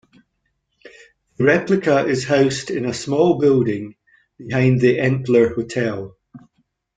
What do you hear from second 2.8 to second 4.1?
a small building